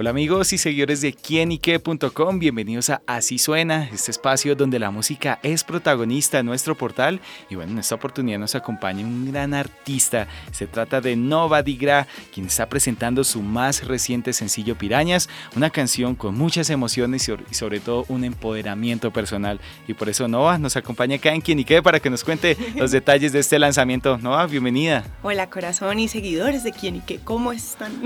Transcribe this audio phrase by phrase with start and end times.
[0.00, 5.38] Hola amigos y seguidores de quienique.com, bienvenidos a Así Suena, este espacio donde la música
[5.42, 7.20] es protagonista en nuestro portal
[7.50, 12.06] y bueno, en esta oportunidad nos acompaña un gran artista, se trata de Nova Digra,
[12.32, 17.80] quien está presentando su más reciente sencillo Pirañas, una canción con muchas emociones y sobre
[17.80, 22.08] todo un empoderamiento personal y por eso Nova nos acompaña acá en Quienique para que
[22.08, 24.16] nos cuente los detalles de este lanzamiento.
[24.16, 25.04] Nova, bienvenida.
[25.22, 28.02] Hola corazón y seguidores de Quienique, ¿cómo están?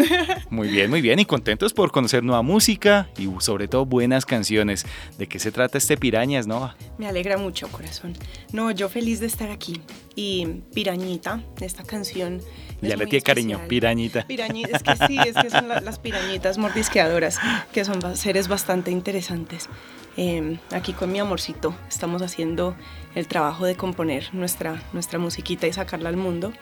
[0.51, 4.87] Muy bien, muy bien y contentos por conocer nueva música y sobre todo buenas canciones.
[5.19, 6.74] ¿De qué se trata este Pirañas, no?
[6.98, 8.15] Me alegra mucho, corazón.
[8.52, 9.80] No, yo feliz de estar aquí.
[10.15, 12.41] Y Pirañita, esta canción.
[12.80, 14.27] Ya le tiene cariño, Pirañita.
[14.27, 17.38] Pirañita, es que sí, es que son las pirañitas mordisqueadoras,
[17.73, 19.69] que son seres bastante interesantes.
[20.16, 22.76] Em, aquí con mi amorcito estamos haciendo
[23.15, 26.52] el trabajo de componer nuestra, nuestra musiquita y sacarla al mundo.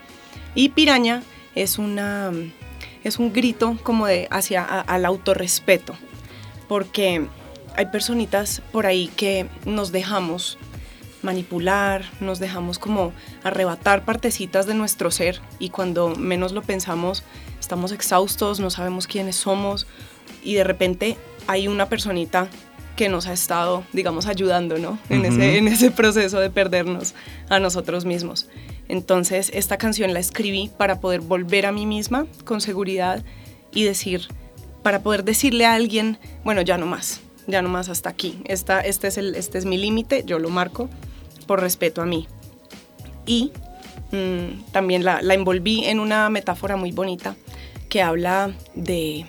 [0.54, 1.22] Y Piraña
[1.54, 2.32] es una
[3.04, 5.94] es un grito como de hacia al autorrespeto,
[6.68, 7.26] porque
[7.76, 10.58] hay personitas por ahí que nos dejamos
[11.22, 13.12] manipular, nos dejamos como
[13.44, 17.22] arrebatar partecitas de nuestro ser y cuando menos lo pensamos
[17.60, 19.86] estamos exhaustos, no sabemos quiénes somos
[20.42, 22.48] y de repente hay una personita
[22.96, 24.98] que nos ha estado, digamos, ayudando, ¿no?
[25.08, 27.14] en, ese, en ese proceso de perdernos
[27.48, 28.48] a nosotros mismos.
[28.88, 33.24] Entonces esta canción la escribí para poder volver a mí misma con seguridad
[33.72, 34.28] y decir,
[34.82, 38.40] para poder decirle a alguien, bueno, ya no más, ya no más hasta aquí.
[38.44, 40.90] Esta, este, es el, este es mi límite, yo lo marco
[41.46, 42.26] por respeto a mí.
[43.24, 43.52] Y
[44.10, 47.36] mm, también la, la envolví en una metáfora muy bonita
[47.88, 49.26] que habla de,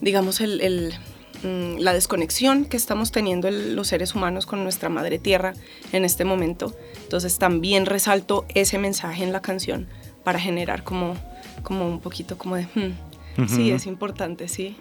[0.00, 0.94] digamos, el, el,
[1.42, 5.54] Mm, la desconexión que estamos teniendo los seres humanos con nuestra madre tierra
[5.92, 6.74] en este momento.
[7.02, 9.86] Entonces también resalto ese mensaje en la canción
[10.24, 11.14] para generar como,
[11.62, 14.76] como un poquito como de, hmm, sí, es importante, sí.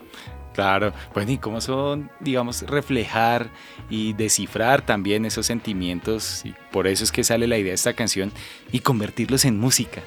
[0.55, 3.51] Claro, bueno, y cómo son, digamos, reflejar
[3.91, 7.93] y descifrar también esos sentimientos, y por eso es que sale la idea de esta
[7.93, 8.31] canción,
[8.71, 10.01] y convertirlos en música.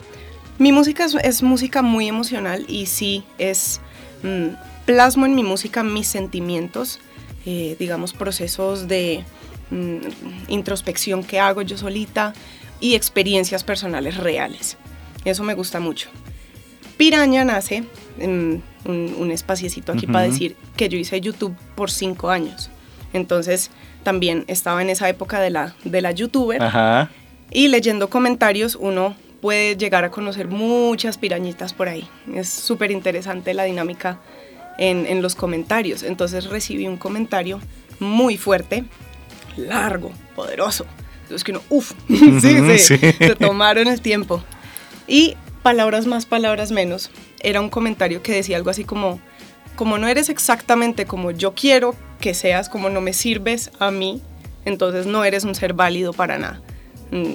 [0.59, 3.81] Mi música es, música muy emocional y sí es
[4.25, 4.49] mm,
[4.91, 6.99] plasmo en mi música mis sentimientos,
[7.47, 9.25] eh, digamos, procesos de
[9.71, 9.99] mm,
[10.49, 12.35] introspección que hago yo solita
[12.81, 14.77] y experiencias personales reales.
[15.25, 16.09] Eso me gusta mucho.
[16.97, 17.85] Piraña nace
[18.19, 22.69] en un, un espaciecito aquí para decir que yo hice YouTube por cinco años.
[23.13, 23.71] Entonces
[24.03, 26.61] también estaba en esa época de la, de la youtuber
[27.53, 32.09] y leyendo comentarios uno puede llegar a conocer muchas pirañitas por ahí.
[32.35, 34.19] Es súper interesante la dinámica
[34.79, 36.03] en, los comentarios.
[36.03, 37.61] Entonces recibí un comentario
[37.99, 38.85] muy fuerte,
[39.57, 40.87] largo, poderoso.
[41.23, 44.43] Entonces que uno, uff, sí, sí, se tomaron el tiempo.
[45.07, 47.11] Y palabras más, palabras menos.
[47.41, 49.21] Era un comentario que decía algo así como,
[49.77, 54.21] como no eres exactamente como yo quiero que seas, como no me sirves a mí,
[54.65, 56.61] entonces no eres un ser válido para nada.
[57.11, 57.35] Mm,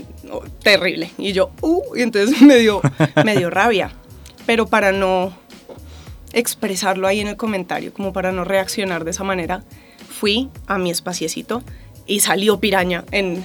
[0.61, 1.11] terrible.
[1.17, 2.81] Y yo, uh, y entonces me dio,
[3.23, 3.91] me dio rabia.
[4.45, 5.35] Pero para no
[6.35, 9.63] expresarlo ahí en el comentario, como para no reaccionar de esa manera,
[10.07, 11.63] fui a mi espaciecito
[12.05, 13.43] y salió Piraña en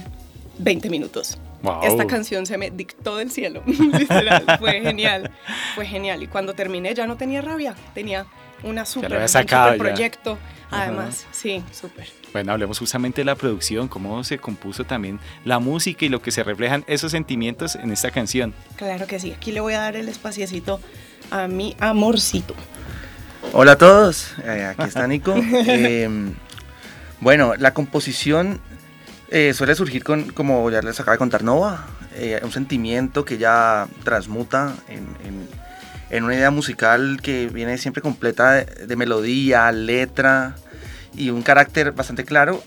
[0.59, 1.39] 20 minutos.
[1.83, 5.31] Esta canción se me dictó del cielo, literal, fue genial,
[5.75, 6.23] fue genial.
[6.23, 8.25] Y cuando terminé ya no tenía rabia, tenía
[8.63, 10.37] una super, un super proyecto,
[10.71, 12.09] además, sí, súper.
[12.33, 16.31] Bueno, hablemos justamente de la producción, cómo se compuso también la música y lo que
[16.31, 18.53] se reflejan esos sentimientos en esta canción.
[18.75, 20.81] Claro que sí, aquí le voy a dar el espaciecito
[21.29, 22.55] a mi amorcito.
[23.53, 25.35] Hola a todos, eh, aquí está Nico.
[25.35, 26.33] Em,
[27.19, 28.61] bueno, la composición
[29.29, 33.37] eh, suele surgir con, como ya les acaba de contar Nova, eh, un sentimiento que
[33.37, 40.55] ya transmuta en, una idea musical que viene siempre completa de, melodía, letra
[41.15, 42.61] y un carácter bastante claro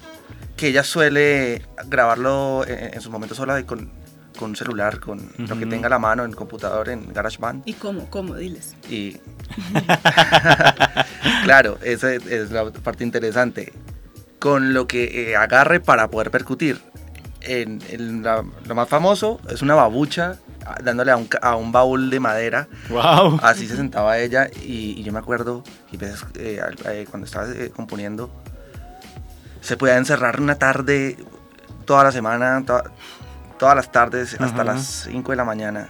[0.56, 3.90] que ella suele grabarlo en, sus momentos sola con,
[4.38, 7.62] con un celular, con lo que tenga a la mano, en computador, en GarageBand.
[7.66, 8.08] ¿Y cómo?
[8.10, 8.34] ¿Cómo?
[8.34, 8.74] Diles.
[8.88, 9.16] Y...
[11.44, 13.72] claro, esa es la parte interesante.
[14.38, 16.80] Con lo que eh, agarre para poder percutir.
[17.40, 20.38] En, lo más famoso es una babucha
[20.82, 22.68] dándole a un, a un, baúl de madera.
[22.88, 23.38] Wow.
[23.42, 28.30] Así se sentaba ella y, yo me acuerdo y veces, eh, eh, cuando estaba componiendo
[29.60, 31.16] se podía encerrar una tarde
[31.86, 32.62] toda la semana,
[33.58, 35.88] todas las tardes hasta las 5 de la mañana,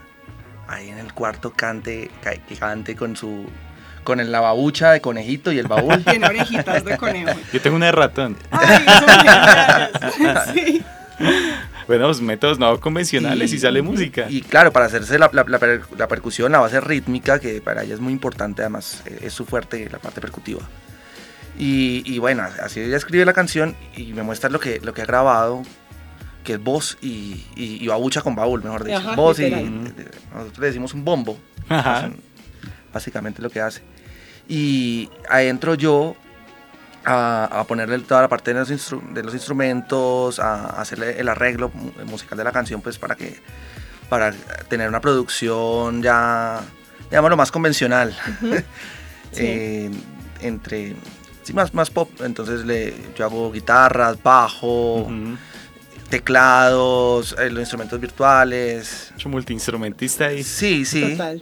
[0.69, 3.47] ahí en el cuarto cante, que cante con su,
[4.05, 6.03] con el lavabucha de conejito y el baúl.
[6.09, 7.39] Tiene orejitas de conejo.
[7.53, 8.37] Yo tengo una de ratón.
[8.51, 8.85] Ay,
[10.19, 10.55] son.
[10.55, 10.83] Sí.
[11.87, 14.27] Bueno, pues, métodos no convencionales y, sale música.
[14.29, 17.83] Y claro, para hacerse la, la- la per- la percusión, la base rítmica, que para
[17.85, 20.63] ella es muy importante, además eh, es su fuerte la parte percutiva.
[21.59, 25.03] Y, y bueno, así ella escribe la canción y me muestra lo que, lo que
[25.03, 25.63] ha grabado,
[26.45, 28.99] que es voz y, y, y babucha con baúl, mejor dicho.
[28.99, 29.95] Ajá, voz y literal.
[30.35, 31.37] nosotros le decimos un bombo.
[31.69, 32.03] Ajá.
[32.03, 32.17] Son
[32.93, 33.83] básicamente lo que hace.
[34.49, 36.15] Y ahí entro yo
[37.05, 41.29] a, a ponerle toda la parte de los, instru- de los instrumentos, a, hacerle el
[41.29, 43.39] arreglo mu- musical de la canción, pues para que
[44.09, 44.33] para
[44.69, 46.61] tener una producción ya,
[47.11, 48.15] llamémoslo más convencional.
[49.33, 49.43] Sí.
[49.45, 49.91] Eh,
[50.43, 50.95] entre,
[51.43, 52.09] sí, más, más pop.
[52.21, 55.37] Entonces le, yo hago guitarras, bajo, Ujú.
[56.11, 59.11] Teclados, eh, los instrumentos virtuales.
[59.15, 61.13] Mucho multiinstrumentista y Sí, sí.
[61.13, 61.41] Total.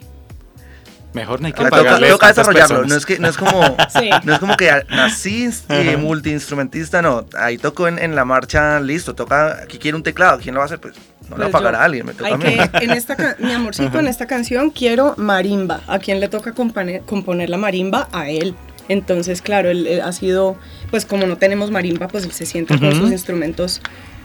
[1.13, 3.61] mejor no hay que Toca, desarrollarlo, no es, que, no es como...
[3.89, 4.09] Sí.
[4.23, 7.25] No es como que nací eh, multiinstrumentista, no.
[7.37, 10.63] Ahí tocó en, en la marcha, listo, toca, aquí quiere un teclado, ¿quién lo va
[10.63, 10.79] a hacer?
[10.79, 10.95] Pues
[11.29, 11.79] no lo va a Pues pagar yo.
[11.79, 12.57] a alguien, me toca Hay a mí.
[12.79, 15.81] que, en esta, mi amorcito, en esta canción quiero marimba.
[15.87, 18.09] ¿A quién le toca compone- componer la marimba?
[18.11, 18.55] A él.
[18.89, 20.57] Entonces, claro, él, él ha sido,
[20.91, 23.81] pues como no tenemos marimba, pues él se siente con sus instrumentos,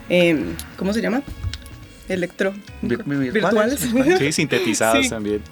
[0.09, 0.45] eh,
[0.77, 1.23] ¿cómo se llama?
[2.09, 2.55] Electro.
[2.83, 3.83] Vir- vir- virtuales.
[3.93, 4.19] virtuales.
[4.19, 5.11] Sí, sintetizados Sí.
[5.11, 5.43] también.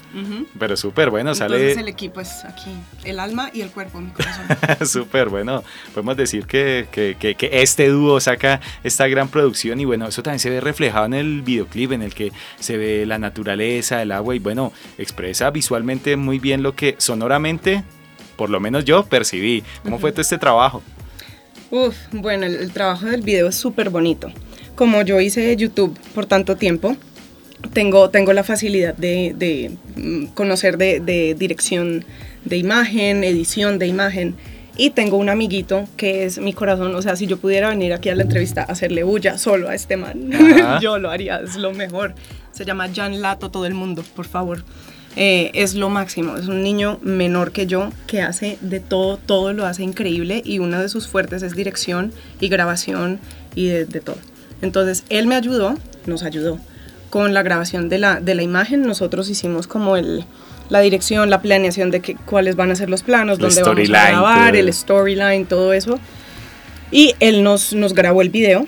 [0.58, 2.70] Pero súper bueno, Entonces sale el equipo es aquí,
[3.04, 4.46] el alma y el cuerpo, mi corazón.
[4.86, 5.62] súper bueno.
[5.92, 10.22] Podemos decir que, que- que- que este dúo saca esta gran producción y bueno, eso
[10.22, 14.10] también se ve reflejado en el videoclip en el que se ve la naturaleza, el
[14.12, 17.84] agua y bueno, expresa visualmente muy bien lo que sonoramente,
[18.36, 19.62] por lo menos yo, percibí.
[19.82, 20.82] ¿Cómo fue todo este trabajo?
[21.70, 24.30] Uf, bueno, el, el trabajo del video es súper bonito.
[24.74, 26.96] Como yo hice YouTube por tanto tiempo,
[27.72, 32.04] tengo, tengo la facilidad de, de, mm, conocer de, de dirección
[32.44, 34.34] de imagen, edición de imagen.
[34.78, 36.94] Y tengo un amiguito que es mi corazón.
[36.94, 39.74] O sea, si yo pudiera venir aquí a la entrevista a hacerle bulla solo a
[39.74, 40.30] este man,
[40.82, 42.14] yo lo haría, es lo mejor.
[42.52, 44.64] Se llama Jan Lato, todo el mundo, por favor.
[45.16, 49.54] Eh, es lo máximo, es un niño menor que yo que hace de todo, todo
[49.54, 53.18] lo hace increíble y una de sus fuertes es dirección y grabación
[53.54, 54.18] y de, de todo.
[54.60, 55.74] Entonces, él me ayudó,
[56.06, 56.58] nos ayudó
[57.10, 58.82] con la grabación de la, de la imagen.
[58.82, 60.24] Nosotros hicimos como el,
[60.68, 64.08] la dirección, la planeación de que, cuáles van a ser los planos, dónde vamos a
[64.10, 64.60] grabar, todo.
[64.60, 65.98] el storyline, todo eso.
[66.90, 68.66] Y él nos, nos grabó el video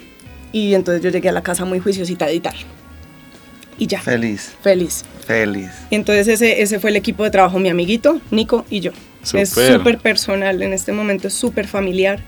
[0.52, 2.54] y entonces yo llegué a la casa muy juiciosita a editar.
[3.78, 5.04] Y ya, Feliz, feliz.
[5.26, 5.70] feliz.
[5.90, 8.90] Y entonces ese, ese fue el equipo de trabajo, mi amiguito, Nico y yo.
[9.34, 9.72] Es Súper.
[9.78, 12.20] súper personal en este momento, es súper familiar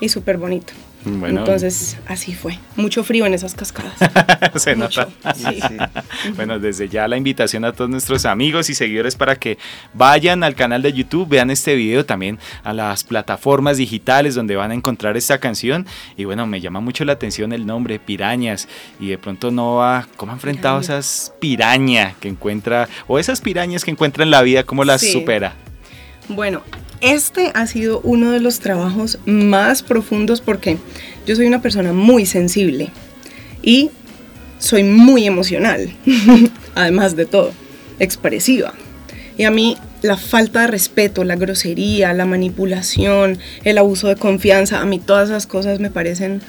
[0.00, 0.72] y súper bonito.
[1.04, 2.58] Bueno, Entonces así fue.
[2.76, 3.94] Mucho frío en esas cascadas.
[4.56, 5.34] se Mucho, nota.
[5.34, 5.44] sí.
[5.60, 5.76] Sí.
[6.34, 9.56] Bueno, desde ya la invitación a todos nuestros amigos y seguidores para que
[9.94, 14.72] vayan al canal de YouTube, vean este video también a las plataformas digitales donde van
[14.72, 15.86] a encontrar esta canción.
[16.16, 18.68] Y bueno, me llama mucho la atención el nombre, Pirañas.
[19.00, 20.98] Y de pronto no va, ¿cómo ha enfrentado Piraña.
[20.98, 25.12] esas pirañas que encuentra, o esas pirañas que encuentra en la vida, cómo las Sí.
[25.12, 25.54] supera?
[26.28, 26.62] Bueno,
[27.00, 30.78] este ha sido uno de los trabajos más profundos porque
[31.26, 32.90] yo soy una persona muy sensible
[33.62, 33.90] y
[34.58, 35.92] soy muy emocional,
[36.74, 37.52] además de todo,
[37.98, 38.74] expresiva.
[39.36, 44.80] Y a mí la falta de respeto, la grosería, la manipulación, el abuso de confianza,
[44.80, 46.40] a mí todas esas cosas me parecen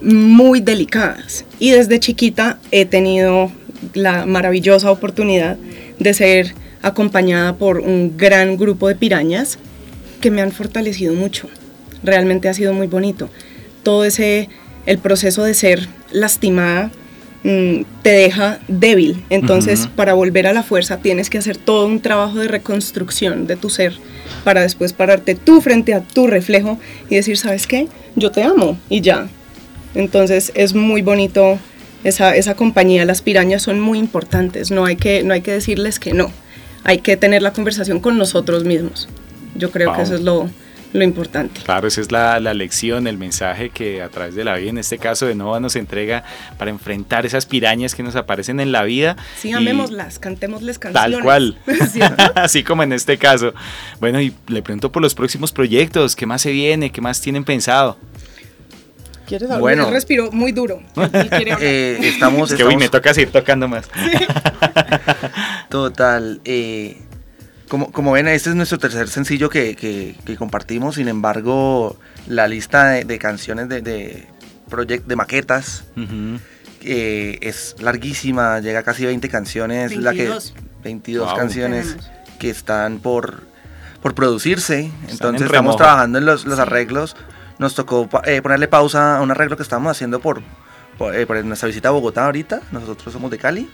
[0.00, 1.44] muy delicadas.
[1.58, 3.52] Y desde chiquita he tenido
[3.92, 5.58] la maravillosa oportunidad
[5.98, 9.58] de ser acompañada por un gran grupo de pirañas
[10.24, 11.50] que me han fortalecido mucho.
[12.02, 13.28] Realmente ha sido muy bonito.
[13.82, 14.48] Todo ese,
[14.86, 16.90] el proceso de ser lastimada
[17.42, 19.22] mm, te deja débil.
[19.28, 23.56] Entonces, para volver a la fuerza tienes que hacer todo un trabajo de reconstrucción de
[23.56, 23.98] tu ser
[24.44, 26.78] para después pararte tú frente a tu reflejo
[27.10, 27.88] y decir, ¿sabes qué?
[28.16, 29.28] Yo te amo y ya.
[29.94, 31.58] Entonces es muy bonito
[32.02, 33.04] esa, esa compañía.
[33.04, 34.70] Las pirañas son muy importantes.
[34.70, 36.30] No hay, que, no hay que decirles que no.
[36.82, 39.06] Hay que tener la conversación con nosotros mismos.
[39.54, 39.96] Yo creo Wow.
[39.96, 40.48] que eso es lo,
[40.92, 41.60] lo importante.
[41.64, 44.78] Claro, esa es la, la lección, el mensaje que a través de la vida, en
[44.78, 46.24] este caso de Nova, nos entrega
[46.58, 49.16] para enfrentar esas pirañas que nos aparecen en la vida.
[49.40, 51.12] Sí, y- amémoslas, cantémosles canciones.
[51.12, 51.58] Tal cual.
[52.36, 53.54] Así como en este caso.
[54.00, 56.90] Bueno, y le pregunto por los próximos proyectos, ¿qué más se viene?
[56.90, 57.96] ¿Qué más tienen pensado?
[59.26, 59.60] ¿Quieres hablar?
[59.60, 59.86] Bueno.
[59.88, 60.82] Él respiró muy duro.
[61.60, 63.88] Eh, estamos, Es que uy, me estamos toca seguir tocando más.
[65.70, 66.40] total.
[66.44, 66.98] eh,
[67.74, 70.94] como, como ven, este es nuestro tercer sencillo que, que- que compartimos.
[70.94, 71.96] Sin embargo,
[72.28, 74.26] la lista de, de canciones de, de,
[74.68, 76.38] project, de maquetas Ujú.
[76.82, 78.60] eh, es larguísima.
[78.60, 79.96] Llega a casi 20 canciones.
[79.96, 80.54] la que, 22.
[80.84, 81.36] 22 Wow.
[81.36, 82.10] canciones Tenemos.
[82.38, 83.42] que están por,
[84.02, 84.90] por producirse.
[85.08, 87.16] Entonces estamos trabajando en los, los arreglos.
[87.58, 90.42] Nos tocó eh, ponerle pausa a un arreglo que estamos haciendo por,
[90.98, 92.60] por, eh, nuestra visita a Bogotá ahorita.
[92.70, 93.68] Nosotros somos de Cali.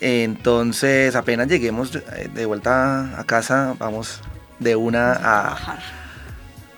[0.00, 4.20] Entonces apenas lleguemos de vuelta a casa, vamos
[4.58, 5.78] de una a,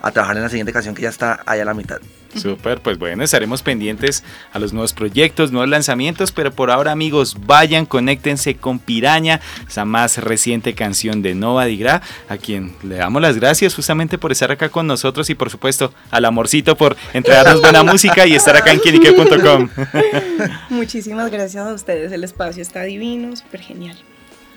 [0.00, 2.00] a trabajar en la siguiente canción que ya está allá a la mitad.
[2.34, 7.36] Súper, pues bueno, estaremos pendientes a los nuevos proyectos, nuevos lanzamientos, pero por ahora amigos,
[7.46, 13.22] vayan, conéctense con Piraña, esa más reciente canción de Nova Digra, a quien le damos
[13.22, 17.60] las gracias justamente por estar acá con nosotros y por supuesto al amorcito por entregarnos
[17.60, 19.68] buena música y estar acá en quienique.com.
[20.70, 23.96] Muchísimas gracias a ustedes, el espacio está divino, súper genial.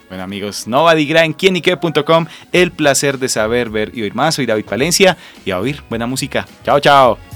[0.09, 4.35] Bueno amigos, Nova Digra en quienique.com, el placer de saber, ver y oír más.
[4.35, 6.45] Soy David Valencia y a oír buena música.
[6.65, 7.30] Chao, chao.